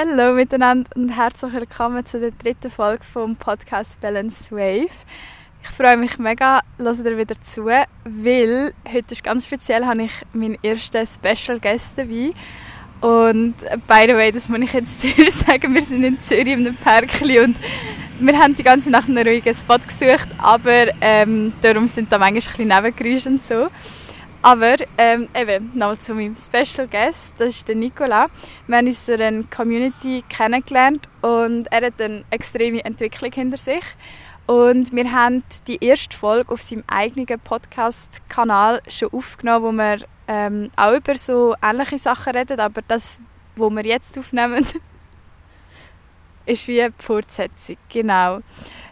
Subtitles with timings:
[0.00, 4.94] Hallo miteinander und herzlich willkommen zu der dritten Folge vom Podcast Balance Wave.
[5.64, 10.12] Ich freue mich mega, hört ihr wieder zu, weil heute ist ganz speziell, habe ich
[10.32, 12.30] meinen ersten Special Guest dabei.
[13.00, 13.56] Und
[13.88, 16.76] by the way, das muss ich jetzt zuerst sagen, wir sind in Zürich in einem
[16.76, 17.56] Parkli und
[18.20, 22.36] wir haben die ganze Nacht einen ruhigen Spot gesucht, aber ähm, darum sind da manchmal
[22.36, 23.66] ein bisschen Nebengeräusche und so.
[24.48, 28.28] Aber ähm, eben, nochmal zu meinem Special Guest, das ist der Nicola.
[28.66, 33.84] Wir haben uns durch eine Community kennengelernt und er hat eine extreme Entwicklung hinter sich.
[34.46, 40.70] Und wir haben die erste Folge auf seinem eigenen Podcast-Kanal schon aufgenommen, wo wir ähm,
[40.76, 43.20] auch über so ähnliche Sachen reden, aber das,
[43.54, 44.66] was wir jetzt aufnehmen,
[46.46, 47.76] ist wie eine Fortsetzung.
[47.90, 48.40] Genau.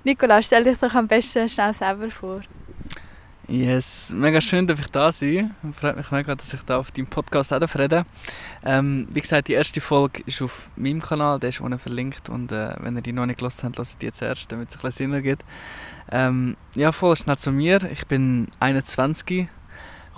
[0.05, 2.42] Nicola, stell dich doch am besten schnell selber vor.
[3.48, 7.06] Yes, mega schön, dass ich da sein Freut mich mega, dass ich da auf deinem
[7.06, 8.05] Podcast auch reden
[8.64, 12.50] ähm, Wie gesagt, die erste Folge ist auf meinem Kanal, der ist unten verlinkt und
[12.50, 14.83] äh, wenn ihr die noch nicht gelesen habt, hört die jetzt erst, damit es ein
[14.83, 15.44] bisschen Sinn ergibt.
[16.11, 17.88] Ähm, ja, voll schnell zu mir.
[17.92, 19.47] Ich bin 21,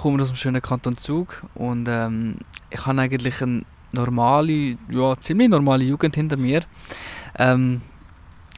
[0.00, 2.36] komme aus dem schönen Kanton Zug und ähm,
[2.70, 6.62] ich habe eigentlich eine normale, ja, ziemlich normale Jugend hinter mir.
[7.38, 7.82] Ähm,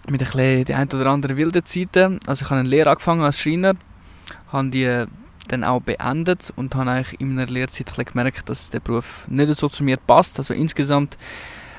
[0.06, 2.20] mit ein bisschen die ein oder andere wilden Zeiten.
[2.24, 3.74] Also ich habe eine Lehre angefangen als Schreiner
[4.52, 5.06] habe die
[5.48, 9.68] dann auch beendet und habe eigentlich in meiner Lehrzeit gemerkt, dass der Beruf nicht so
[9.68, 10.38] zu mir passt.
[10.38, 11.18] Also insgesamt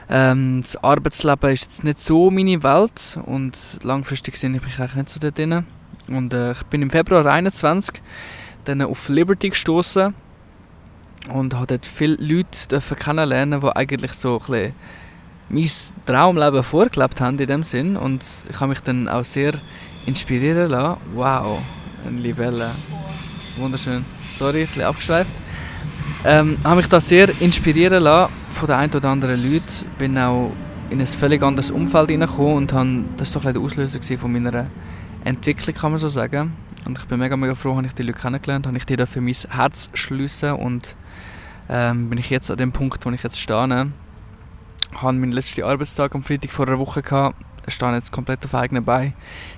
[0.09, 4.95] ähm, das Arbeitsleben ist jetzt nicht so meine Welt und langfristig sehe ich mich eigentlich
[4.95, 5.65] nicht so da drin.
[6.07, 8.01] Und äh, ich bin im Februar 21
[8.65, 10.13] dann auf Liberty gestoßen
[11.33, 14.73] und habe dort viele Leute kennenlernen, die eigentlich so ein bisschen
[15.49, 15.69] mein
[16.05, 19.53] Traumleben vorgelebt haben in dem Sinn und ich habe mich dann auch sehr
[20.05, 21.01] inspirieren lassen.
[21.13, 21.61] Wow,
[22.05, 22.69] eine Libelle.
[23.57, 24.05] Wunderschön.
[24.37, 25.31] Sorry, ein bisschen abgeschweift.
[26.23, 29.65] Ähm, habe mich da sehr inspirieren lassen von den ein oder anderen Leuten.
[29.97, 30.51] Bin auch
[30.89, 34.67] in ein völlig anderes Umfeld hineingekommen und habe, das war so der Auslöser von meiner
[35.23, 36.53] Entwicklung, kann man so sagen.
[36.85, 39.05] Und ich bin mega, mega froh, dass ich die Leute kennengelernt habe, ich die da
[39.05, 40.95] für mein Herz schliessen und
[41.69, 43.91] ähm, bin ich jetzt an dem Punkt, wo ich jetzt stehe.
[44.91, 47.35] Ich hatte meinen letzten Arbeitstag am Freitag vor einer Woche gehabt,
[47.67, 49.13] stehe jetzt komplett auf eigenen Beinen,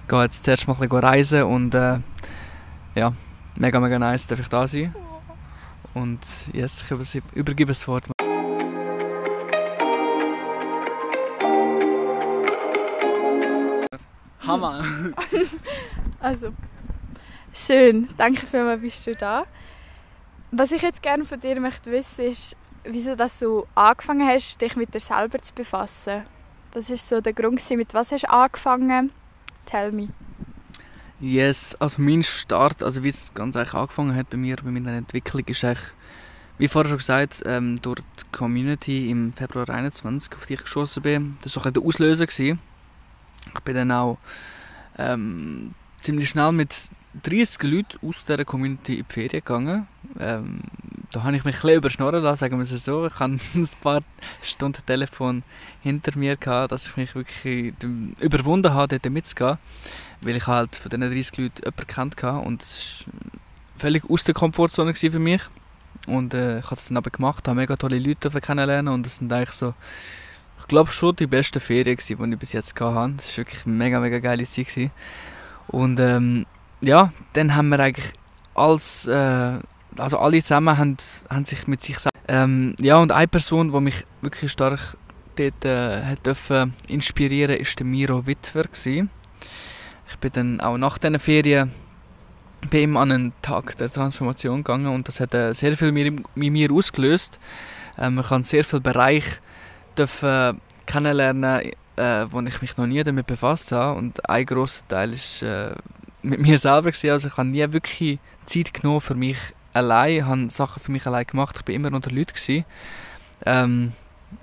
[0.08, 2.00] gehe jetzt zuerst mal ein bisschen reisen und äh,
[2.96, 3.14] ja,
[3.56, 4.94] mega, mega nice, darf ich da sein.
[5.94, 6.20] Und
[6.54, 8.06] yes, ich übergebe das Wort.
[14.46, 14.84] Hammer!
[16.20, 16.54] also,
[17.54, 18.10] schön.
[18.18, 19.46] Danke vielmals, bist du da.
[20.52, 24.76] Was ich jetzt gerne von dir möchte wissen, ist, wieso du so angefangen hast, dich
[24.76, 26.24] mit dir selber zu befassen.
[26.74, 29.12] Was ist so der Grund, mit was hast du angefangen?
[29.66, 30.10] Tell me.
[31.20, 34.92] Yes, also mein Start, also wie es ganz eigentlich angefangen hat bei mir, bei meiner
[34.92, 35.94] Entwicklung, ist eigentlich,
[36.58, 41.04] wie vorher schon gesagt, ähm, durch die Community im Februar 21, auf die ich geschossen
[41.04, 41.38] bin.
[41.42, 42.26] Das war so ein der Auslöser.
[42.26, 42.60] Gewesen.
[43.54, 44.18] Ich bin dann auch
[44.98, 46.76] ähm, ziemlich schnell mit
[47.22, 49.88] 30 Leuten aus dieser Community in die Ferien gegangen.
[50.20, 50.62] Ähm,
[51.12, 53.06] da habe ich mich ein bisschen überschnorren lassen, sagen wir es so.
[53.06, 54.02] Ich hatte ein paar
[54.42, 55.44] Stunden Telefon
[55.82, 57.74] hinter mir, gehabt, dass ich mich wirklich
[58.20, 59.58] überwunden habe, dort mitzugehen
[60.26, 63.14] weil ich halt von diesen 30 Leuten jemanden kennt hatte und es war
[63.78, 65.42] völlig aus der Komfortzone für mich.
[66.08, 69.18] Und äh, ich habe es dann aber gemacht, habe mega tolle Leute kennenlernen und es
[69.18, 69.74] sind eigentlich so,
[70.60, 73.14] ich glaube schon die besten Ferien gewesen, die ich bis jetzt hatte.
[73.18, 74.68] Das war wirklich eine mega, mega geile Zeit.
[74.68, 74.92] Gewesen.
[75.68, 76.46] Und ähm,
[76.84, 78.12] ja, dann haben wir eigentlich
[78.54, 79.60] als, äh,
[79.98, 80.98] also alle zusammen haben,
[81.30, 84.98] haben sich mit sich ähm, ja und eine Person, die mich wirklich stark
[85.36, 89.10] dort äh, hat dürfen inspirieren, ist der Miro Witwer gewesen.
[90.10, 91.72] Ich bin dann auch nach diesen Ferien
[92.70, 96.36] bei ihm an einen Tag der Transformation gegangen und das hat äh, sehr viel mit
[96.36, 97.40] mir ausgelöst.
[97.98, 99.40] Ähm, ich habe sehr viele Bereiche
[100.86, 105.42] kennenlernen, äh, wo ich mich noch nie damit befasst habe und ein großer Teil ist
[105.42, 105.72] äh,
[106.24, 107.12] mit mir selber gewesen.
[107.12, 109.38] Also ich habe nie wirklich Zeit genommen für mich
[109.74, 111.56] allein, ich habe Sachen für mich allein gemacht.
[111.58, 112.66] Ich bin immer unter Leuten
[113.46, 113.94] Ähm,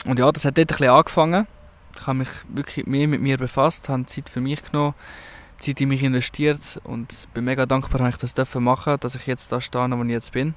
[0.05, 1.47] und ja, das hat dort ein bisschen angefangen.
[1.97, 4.95] Ich habe mich wirklich mehr mit mir befasst, habe Zeit für mich genommen
[5.61, 9.27] Zeit in mich investiert und bin mega dankbar, dass ich das dürfen machen, dass ich
[9.27, 10.55] jetzt da stehe, wo ich jetzt bin.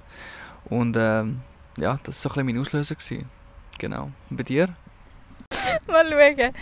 [0.65, 1.41] Und ähm,
[1.77, 2.95] ja, das war so ein mein Auslöser.
[2.95, 3.29] Gewesen.
[3.79, 4.11] Genau.
[4.29, 4.69] Und bei dir?
[5.87, 6.53] Mal schauen.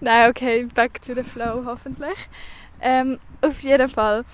[0.00, 2.28] Nein, okay, back to the flow hoffentlich.
[2.80, 4.24] Ähm, auf jeden Fall.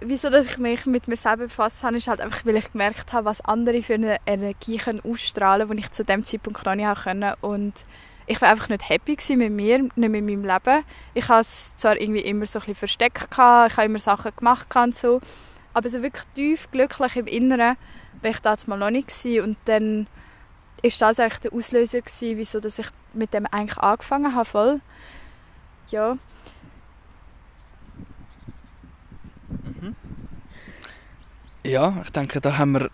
[0.00, 3.12] Wieso dass ich mich mit mir selber befasst habe, ist halt einfach, weil ich gemerkt
[3.12, 6.74] habe, was andere für eine Energie können ausstrahlen können, die ich zu dem Zeitpunkt noch
[6.74, 7.36] nicht konnte.
[7.40, 7.84] Und
[8.28, 10.84] ich war einfach nicht happy mit mir, nicht mit meinem Leben.
[11.14, 14.32] Ich habe es zwar irgendwie immer so ein bisschen versteckt, gehabt, ich habe immer Sachen
[14.36, 15.20] gemacht und so,
[15.74, 17.76] aber so wirklich tief glücklich im Inneren
[18.20, 19.44] war ich damals mal noch nicht gewesen.
[19.44, 20.06] und dann
[20.82, 24.80] ist das eigentlich der Auslöser gewesen, wieso dass ich mit dem eigentlich angefangen habe, voll.
[25.88, 26.18] Ja.
[29.80, 29.96] Mhm.
[31.64, 32.90] Ja, ich denke, da haben wir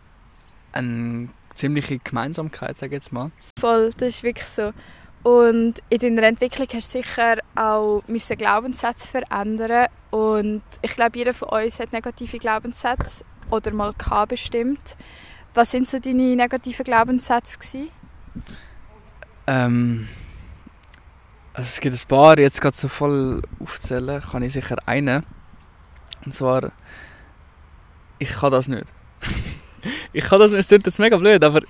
[0.72, 3.30] eine ziemliche Gemeinsamkeit, sage ich jetzt mal.
[3.58, 4.72] Voll, das ist wirklich so.
[5.22, 11.32] Und in deiner Entwicklung hast du sicher auch müssen Glaubenssätze verändern und ich glaube, jeder
[11.32, 14.96] von uns hat negative Glaubenssätze oder mal gehabt bestimmt.
[15.54, 17.88] Was sind so deine negativen Glaubenssätze gewesen?
[19.46, 20.08] Ähm,
[21.54, 25.24] also es gibt ein paar, jetzt gerade so voll aufzählen, kann ich sicher einen.
[26.24, 26.72] Und zwar,
[28.18, 28.86] ich kann das nicht.
[30.12, 31.62] ich kann das nicht, es klingt jetzt mega blöd, aber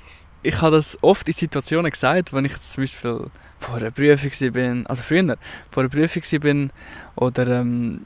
[0.42, 3.26] ich habe das oft in Situationen gesagt, wenn ich zum Beispiel
[3.58, 5.38] vor einer Prüfung bin, also früher,
[5.70, 6.70] vor einer Prüfung bin
[7.16, 8.04] oder ähm,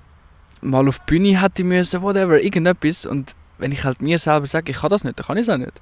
[0.61, 4.71] mal auf die Bühne hätte müssen, whatever, irgendetwas und wenn ich halt mir selber sage,
[4.71, 5.81] ich kann das nicht, dann kann ich es auch nicht.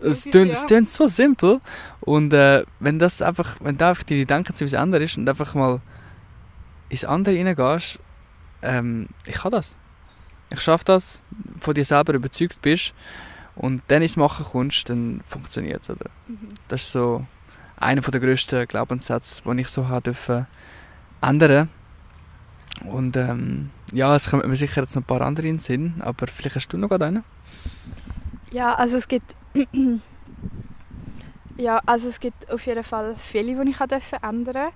[0.00, 1.60] Es klingt, es klingt so simpel
[2.00, 5.80] und äh, wenn das einfach, wenn da einfach deine Denkensweise anders ist und einfach mal
[6.88, 7.98] ins andere reingehst,
[8.62, 9.76] ähm, ich kann das.
[10.50, 11.20] Ich schaffe das,
[11.60, 12.94] von dir selber überzeugt bist
[13.54, 15.88] und dann ins Machen kommst, dann funktioniert es.
[16.26, 16.48] Mhm.
[16.68, 17.26] Das ist so
[17.76, 20.46] einer der grössten Glaubenssätze, den ich so habe dürfen
[21.20, 21.68] ändern
[22.84, 25.94] und ähm, ja, es kommen mir sicher jetzt noch ein paar andere in den Sinn,
[26.00, 27.24] aber vielleicht hast du noch einen?
[28.52, 29.36] Ja, also es gibt
[31.56, 34.68] ja, also es gibt auf jeden Fall viele, die ich ändern durfte.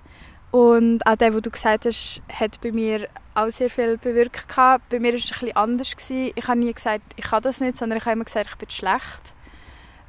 [0.53, 4.45] Und auch der, wo du gesagt hast, hat bei mir auch sehr viel bewirkt.
[4.55, 5.95] Bei mir war es ein bisschen anders.
[6.09, 8.69] Ich habe nie gesagt, ich kann das nicht, sondern ich habe immer gesagt, ich bin
[8.69, 9.33] schlecht.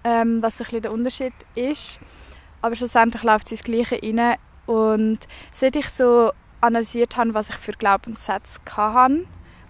[0.05, 1.99] Ähm, was ein bisschen der Unterschied ist.
[2.61, 4.37] Aber schlussendlich läuft es ins Gleiche rein.
[4.67, 5.21] Und
[5.55, 9.25] seit ich so analysiert habe, was ich für Glaubenssätze hatte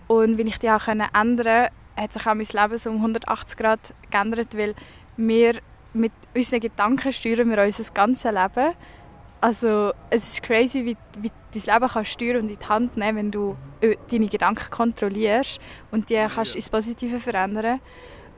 [0.08, 3.56] und wie ich die auch ändern konnte, hat sich auch mein Leben so um 180
[3.56, 4.74] Grad geändert, weil
[5.16, 5.60] wir
[5.92, 8.74] mit unseren Gedanken steuern wir unser ganzes Leben.
[9.44, 13.18] Also es ist crazy, wie, wie dein Leben kannst steuern und in die Hand nehmen,
[13.18, 15.60] wenn du äh, deine Gedanken kontrollierst
[15.90, 17.80] und die kannst ins Positive verändern.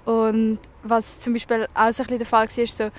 [0.05, 2.91] Und was zum Beispiel auch so ein bisschen der Fall war, ist so,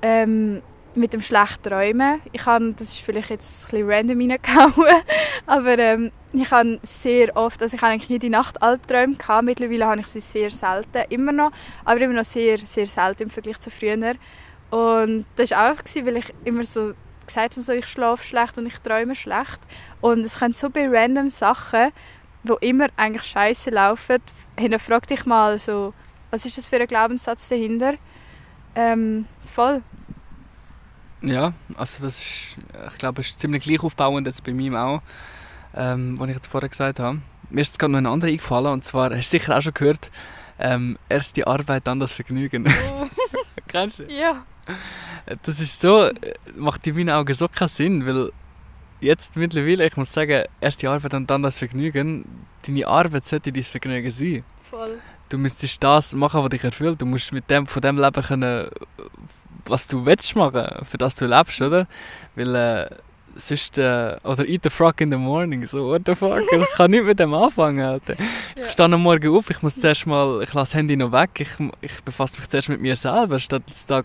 [0.00, 0.62] ähm,
[0.94, 2.20] mit dem schlechten Träumen.
[2.30, 5.02] Ich habe, das ist vielleicht jetzt ein bisschen random reingehauen,
[5.46, 9.44] aber ähm, ich habe sehr oft, also ich habe eigentlich nie die Nacht Albträume gehabt,
[9.44, 11.50] mittlerweile habe ich sie sehr selten, immer noch,
[11.84, 14.14] aber immer noch sehr, sehr selten im Vergleich zu früher.
[14.70, 16.94] Und das war auch, gewesen, weil ich immer so
[17.26, 19.58] gesagt habe, so, ich schlafe schlecht und ich träume schlecht.
[20.00, 21.92] Und es können so bei random Sachen,
[22.44, 24.22] wo immer eigentlich scheiße laufen,
[24.56, 25.94] hinterfrag dich mal so,
[26.30, 27.94] was ist das für ein Glaubenssatz dahinter?
[28.74, 29.82] Ähm, voll.
[31.22, 32.56] Ja, also das ist,
[32.92, 35.02] ich glaube, es ist ziemlich gleich aufbauend jetzt bei mir auch,
[35.74, 37.20] ähm, was ich jetzt vorher gesagt habe.
[37.48, 39.74] Mir ist jetzt gerade noch ein anderer eingefallen und zwar, hast du sicher auch schon
[39.74, 40.10] gehört,
[40.58, 42.66] ähm, erst die Arbeit, dann das Vergnügen.
[42.66, 43.06] Oh.
[43.68, 44.04] Kennst du?
[44.04, 44.44] Ja.
[45.42, 46.10] Das ist so,
[46.54, 48.30] macht in meinen Augen so keinen Sinn, weil
[49.00, 52.24] jetzt mittlerweile, ich muss sagen, erst die Arbeit und dann das Vergnügen,
[52.66, 54.44] deine Arbeit sollte dein Vergnügen sein.
[54.70, 54.98] Voll.
[55.28, 57.00] Du müsstest das machen, was dich erfüllt.
[57.00, 58.68] Du musst mit dem, von dem Leben können
[59.68, 61.86] was du willst machen, für das du lebst, oder?
[62.34, 62.90] Weil äh,
[63.36, 66.90] sonst, äh, oder eat the frog in the morning, so, what the fuck, ich kann
[66.90, 68.14] nicht mit dem anfangen, Alter.
[68.56, 68.66] Ja.
[68.66, 71.30] Ich stehe am Morgen auf, ich muss zuerst mal, ich lasse das Handy noch weg,
[71.38, 71.50] ich,
[71.80, 74.02] ich befasse mich zuerst mit mir selber, statt jetzt da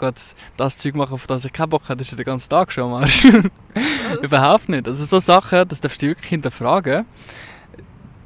[0.57, 2.91] das Zeug machen, auf das ich keinen Bock habe, das ist der ganze Tag schon
[2.91, 3.07] mal.
[4.21, 4.87] Überhaupt nicht.
[4.87, 7.05] Also so Sachen, das darfst du wirklich hinterfragen.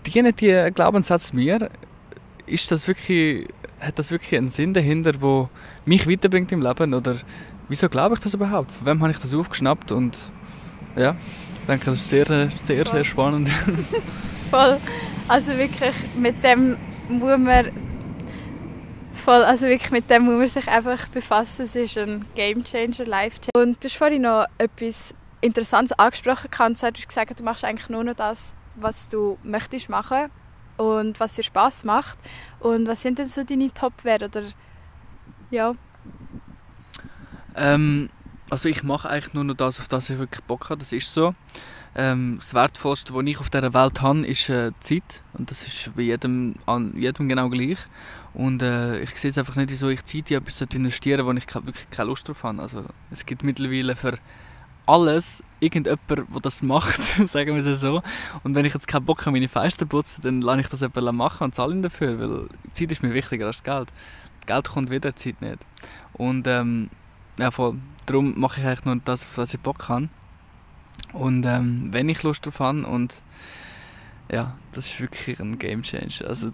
[0.05, 1.69] Dienen die Glaubenssätze mir?
[2.45, 3.47] Ist das wirklich
[3.79, 5.49] hat das wirklich einen Sinn dahinter, der
[5.85, 6.93] mich weiterbringt im Leben?
[6.93, 7.17] Oder
[7.67, 8.71] wieso glaube ich das überhaupt?
[8.71, 9.91] Von wem habe ich das aufgeschnappt?
[9.91, 10.17] Und
[10.95, 11.15] ja,
[11.61, 13.49] ich denke, das ist sehr, sehr, sehr spannend.
[14.51, 14.77] Voll.
[15.27, 16.77] Also wirklich, mit dem
[17.09, 17.71] muss man
[19.25, 21.65] voll, also wirklich mit dem muss man sich einfach befassen.
[21.65, 23.67] Es ist ein Game Changer, Life Changer.
[23.67, 27.89] Und du hast vorhin noch etwas Interessantes angesprochen und du hast gesagt, du machst eigentlich
[27.89, 30.29] nur noch das, was du möchtest machen
[30.77, 32.19] und was dir Spaß macht.
[32.59, 34.43] Und was sind denn so deine Top-Werte oder
[35.49, 35.73] ja?
[37.55, 38.09] Ähm,
[38.49, 40.79] also ich mache eigentlich nur noch das, auf das ich wirklich Bock habe.
[40.79, 41.33] Das ist so.
[41.95, 45.23] Ähm, das Wertvollste, was ich auf dieser Welt habe, ist äh, Zeit.
[45.33, 47.79] Und das ist bei jedem, an jedem genau gleich.
[48.33, 51.59] Und äh, ich sehe es einfach nicht, wieso ich Zeit in etwas investieren sollte, wo
[51.59, 52.61] ich wirklich keine Lust drauf habe.
[52.61, 54.17] Also, es gibt mittlerweile für
[54.85, 58.03] alles irgendjemand, der das macht, sagen wir es so.
[58.43, 61.17] Und wenn ich jetzt keinen Bock habe, meine Fenster putzen, dann lasse ich das jemand
[61.17, 63.87] machen und zahle ihn dafür, weil Zeit ist mir wichtiger als Geld.
[64.45, 65.59] Geld kommt wieder, Zeit nicht.
[66.13, 66.89] Und ähm,
[67.37, 67.75] ja, voll,
[68.05, 70.09] darum mache ich eigentlich nur das, auf das ich Bock habe.
[71.13, 73.13] Und ähm, wenn ich Lust drauf habe und
[74.31, 76.27] ja, das ist wirklich ein Game Changer.
[76.27, 76.51] Also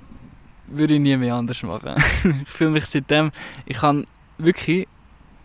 [0.68, 1.96] würde ich nie mehr anders machen.
[2.44, 3.32] ich fühle mich seitdem,
[3.66, 4.06] ich kann
[4.38, 4.88] wirklich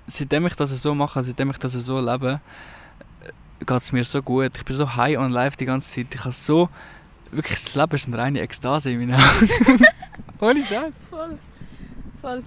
[0.06, 2.40] seitdem ich das so mache, seitdem ich das so lebe,
[3.60, 4.52] geht es mir so gut.
[4.56, 6.14] Ich bin so high on life die ganze Zeit.
[6.14, 6.68] Ich habe so,
[7.30, 9.84] wirklich, das Leben ist eine reine Ekstase in meinen Augen.
[10.40, 10.98] Ohne Scheiß.
[11.10, 11.38] Voll.
[12.20, 12.42] Voll.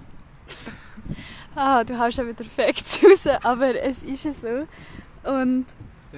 [1.54, 5.30] Ah, du hast ja wieder Facts raus, aber es ist ja so.
[5.30, 5.66] Und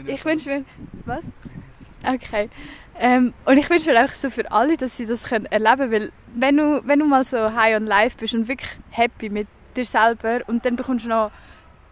[0.07, 0.65] ich wünsche mir...
[1.05, 1.25] Was?
[2.05, 2.51] Okay.
[2.99, 5.93] Ähm, und ich wünsche mir einfach so für alle, dass sie das können erleben können,
[5.93, 9.49] weil wenn du, wenn du mal so high on life bist und wirklich happy mit
[9.77, 11.31] dir selber und dann bekommst du noch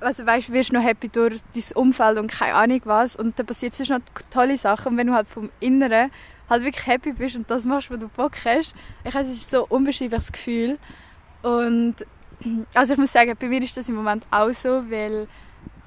[0.01, 3.75] also weißt, wirst noch happy durch dein Umfeld und keine Ahnung was und dann passiert
[3.75, 6.11] sonst noch tolle Sachen und wenn du halt vom Inneren
[6.49, 9.51] halt wirklich happy bist und das machst, was du Bock hast, ich weiß, es ist
[9.51, 10.79] so ein unbeschreibliches Gefühl
[11.43, 11.97] und
[12.75, 15.29] also ich muss sagen, bei mir ist das im Moment auch so, weil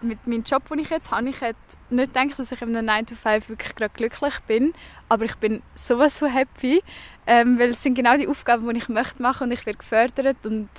[0.02, 1.58] mit meinem Job, den ich jetzt habe, ich hätte
[1.90, 4.74] nicht gedacht, dass ich in einem 9 to 5 wirklich gerade glücklich bin,
[5.10, 6.84] aber ich bin sowas von happy,
[7.26, 10.46] ähm, weil es sind genau die Aufgaben, die ich möchte machen und ich werde gefördert
[10.46, 10.70] und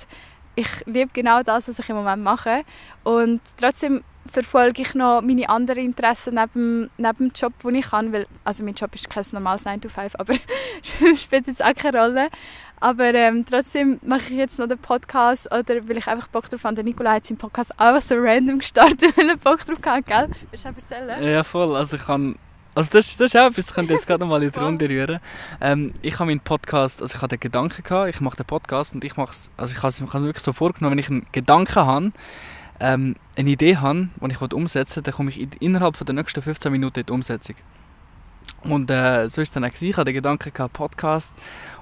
[0.55, 2.63] ich liebe genau das, was ich im Moment mache.
[3.03, 8.11] Und trotzdem verfolge ich noch meine anderen Interessen neben, neben dem Job, den ich habe.
[8.11, 10.35] Weil, also mein Job ist kein normales 9 to 5, aber
[11.15, 12.29] spielt jetzt auch keine Rolle.
[12.79, 16.63] Aber ähm, trotzdem mache ich jetzt noch den Podcast oder weil ich einfach Bock drauf
[16.63, 16.75] habe.
[16.75, 20.29] Der Nikolai hat seinen Podcast einfach so random gestartet, weil er Bock drauf hatte, gell?
[20.51, 21.23] Willst du erzählen?
[21.23, 21.75] Ja, voll.
[21.75, 22.35] Also ich kann
[22.75, 24.59] also das, das ist auch etwas, das könnt ihr jetzt gerade noch mal in die
[24.59, 25.19] Runde rühren.
[25.61, 28.93] Ähm, ich habe meinen Podcast, also ich hatte den Gedanken gehabt, ich mache den Podcast
[28.93, 31.25] und ich mache es, also ich habe es mir wirklich so vorgenommen, wenn ich einen
[31.31, 32.11] Gedanken habe,
[32.81, 36.41] ähm, eine Idee habe, die ich umsetzen will, dann komme ich innerhalb von der nächsten
[36.41, 37.55] 15 Minuten in die Umsetzung.
[38.63, 39.89] Und äh, so ist es dann auch gewesen.
[39.89, 41.33] Ich hatte den Gedanken gehabt, Podcast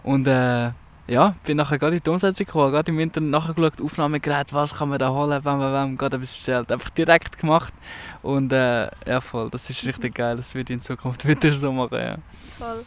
[0.04, 0.72] und äh,
[1.08, 4.90] ja, bin nachher gerade in die Umsetzung gekommen, gerade im Internet nachgeschaut, Aufnahmegerät, was kann
[4.90, 6.72] man da holen, bam, bam, bam, gerade etwas bestellt.
[6.72, 7.74] Einfach direkt gemacht
[8.22, 11.72] und äh, ja voll, das ist richtig geil, das würde ich in Zukunft wieder so
[11.72, 12.18] machen, ja.
[12.58, 12.86] Voll,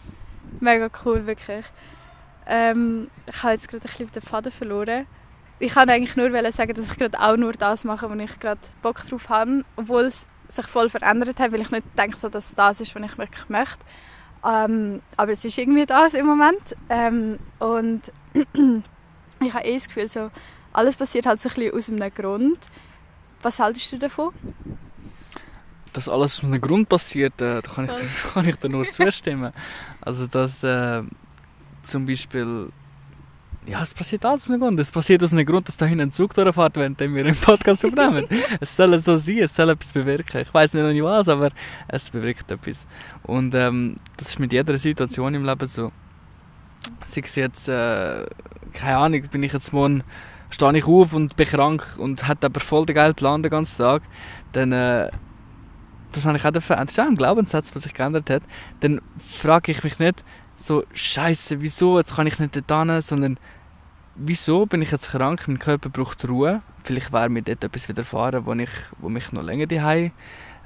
[0.60, 1.64] mega cool, wirklich.
[2.46, 5.06] Ähm, ich habe jetzt gerade ein bisschen den Faden verloren.
[5.58, 8.60] Ich kann eigentlich nur sagen, dass ich gerade auch nur das mache, wo ich gerade
[8.82, 12.80] Bock drauf habe, obwohl es sich voll verändert hat, weil ich nicht denke, dass das
[12.80, 13.84] ist, was ich wirklich möchte.
[14.46, 16.60] Ähm, aber es ist irgendwie das im Moment.
[16.88, 18.02] Ähm, und
[19.40, 20.30] ich habe eh das Gefühl, so,
[20.72, 22.58] alles passiert halt so ein bisschen aus einem Grund.
[23.42, 24.32] Was haltest du davon?
[25.92, 29.52] Dass alles aus einem Grund passiert, äh, da kann ich, kann ich dir nur zustimmen.
[30.00, 31.02] Also dass äh,
[31.82, 32.70] zum Beispiel
[33.66, 34.78] ja, es passiert alles aus einem Grund.
[34.78, 37.84] Es passiert aus einem Grund, dass da hinten ein Zug durchfährt, während wir einen Podcast
[37.84, 38.26] aufnehmen.
[38.60, 40.42] es soll so sein, es soll etwas bewirken.
[40.42, 41.50] Ich weiß nicht was, aber
[41.88, 42.86] es bewirkt etwas.
[43.24, 45.90] Und ähm, das ist mit jeder Situation im Leben so.
[47.04, 48.26] Sei es jetzt, äh,
[48.72, 50.04] keine Ahnung, bin ich jetzt morgen,
[50.50, 53.78] stehe ich auf und bin krank und hat aber voll den geilen Plan den ganzen
[53.78, 54.02] Tag,
[54.52, 55.10] dann äh,
[56.12, 58.42] das habe ich auch das ist auch ein Glaubenssatz, was sich geändert hat,
[58.80, 60.24] dann frage ich mich nicht
[60.56, 63.38] so, Scheiße, wieso, jetzt kann ich nicht hin, sondern
[64.14, 66.62] wieso bin ich jetzt krank, mein Körper braucht Ruhe.
[66.84, 70.12] Vielleicht wäre mir dort etwas widerfahren, wo, ich, wo mich noch länger daheim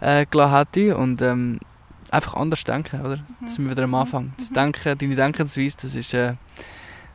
[0.00, 0.96] äh, gelassen hätte.
[0.96, 1.60] Und ähm,
[2.10, 3.16] einfach anders denken, oder?
[3.16, 3.36] Mhm.
[3.42, 4.32] Das sind wir wieder am Anfang.
[4.38, 4.54] Das mhm.
[4.54, 6.34] Denken, deine Denkensweise, das ist äh,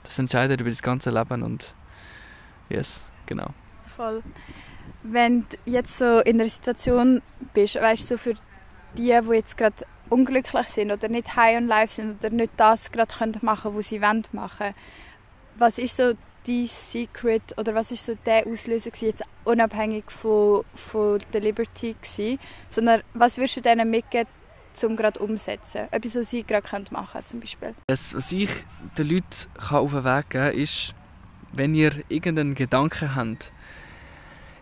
[0.05, 1.73] das entscheidet über das ganze Leben und
[2.69, 3.49] yes, genau.
[3.95, 4.23] Voll.
[5.03, 7.21] Wenn du jetzt so in einer Situation
[7.53, 8.33] bist, weißt du, so für
[8.97, 12.91] die, die jetzt gerade unglücklich sind oder nicht high on life sind oder nicht das
[12.91, 14.73] gerade machen können, was sie wollen machen
[15.57, 16.13] was ist so
[16.45, 21.95] dein Secret oder was ist so der Auslöser gewesen, jetzt unabhängig von, von der Liberty
[21.99, 24.29] gewesen, sondern was würdest du denen mitgeben,
[24.83, 25.87] um gerade umsetzen?
[25.91, 27.73] Etwas, was sie gerade machen können, zum Beispiel.
[27.87, 28.49] Das, was ich
[28.97, 29.25] den Leuten
[29.71, 30.93] auf den Weg geben kann, ist,
[31.53, 33.51] wenn ihr irgendeinen Gedanken habt,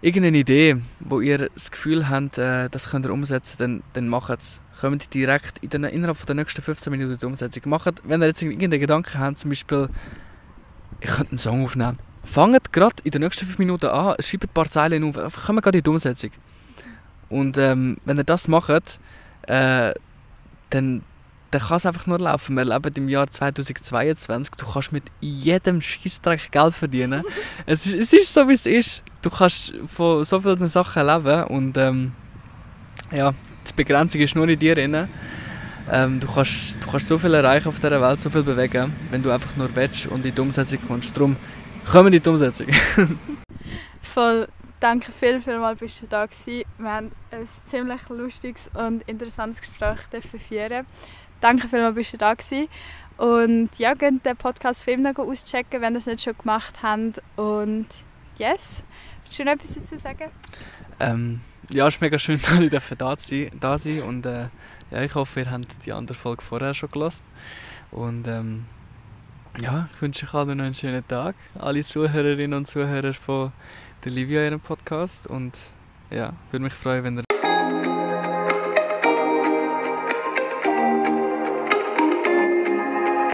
[0.04, 4.40] irgendeine Idee, wo ihr das Gefühl habt, äh, das könnt ihr umsetzen, dann, dann macht
[4.40, 4.60] es.
[4.82, 7.64] Kommt direkt in den, innerhalb der nächsten 15 Minuten die Umsetzung.
[7.68, 9.88] Macht, wenn ihr jetzt irgendeinen Gedanken habt, zum Beispiel
[11.00, 12.00] ich könnte einen Song aufnehmen.
[12.24, 15.78] Fangt gerade in den nächsten 5 Minuten an, schreibt ein paar Zeilen auf, kommen gerade
[15.78, 16.32] in die Umsetzung.
[17.30, 19.00] Und ähm, wenn ihr das macht,
[19.44, 19.94] äh,
[20.70, 21.02] dann,
[21.52, 22.56] dann kann es einfach nur laufen.
[22.56, 24.56] Wir leben im Jahr 2022.
[24.56, 27.24] Du kannst mit jedem Scheißdreck Geld verdienen.
[27.66, 29.04] es, ist, es ist so, wie es ist.
[29.24, 32.12] Du kannst von so vielen Sachen leben und ähm,
[33.10, 33.34] ja,
[33.68, 35.08] die Begrenzung ist nur in dir drin.
[35.90, 39.24] Ähm, du, kannst, du kannst so viel erreichen auf dieser Welt, so viel bewegen, wenn
[39.24, 41.16] du einfach nur willst und in die Umsetzung kommst.
[41.16, 41.38] Darum
[41.90, 42.68] kommen in die Umsetzung.
[44.02, 44.48] Voll.
[44.82, 46.66] Danke viel, viel mal bist du da gewesen.
[46.78, 50.00] Wir haben ein ziemlich lustiges und interessantes Gespräch
[50.50, 50.86] führen.
[51.40, 52.68] Danke viel mal bist du da gewesen.
[53.16, 57.22] Und ja, könnt den Podcast Film noch auschecken, wenn ihr es nicht schon gemacht habt.
[57.38, 57.88] Und
[58.38, 58.84] yes,
[59.40, 60.32] noch etwas dazu sagen?
[61.00, 62.40] Ähm, ja, es ist mega schön,
[62.72, 64.48] dass ich da sein, da sein und äh,
[64.92, 67.24] ja, ich hoffe, ihr habt die andere Folge vorher schon gelost.
[67.92, 68.66] Und ähm,
[69.60, 71.36] ja, ich wünsche euch allen noch einen schönen Tag.
[71.60, 73.52] Alle Zuhörerinnen und Zuhörer von
[74.04, 75.54] der Livia ihren Podcast und
[76.10, 77.33] ja, würde mich freuen, wenn ihr